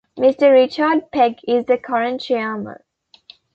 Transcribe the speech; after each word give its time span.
Mr 0.17 0.51
Richard 0.51 1.11
Pegg 1.11 1.41
is 1.47 1.65
the 1.65 1.77
current 1.77 2.21
Chairman. 2.21 2.79